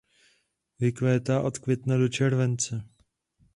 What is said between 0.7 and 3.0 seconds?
Vykvétá od května do července.